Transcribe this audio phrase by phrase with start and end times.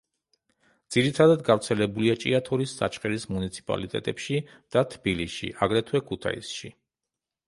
[0.93, 4.39] ძირითადად გავრცელებულია ჭიათურის, საჩხერის მუნიციპალიტეტებში
[4.77, 6.73] და თბილისში, აგრეთვე ქუთაისში.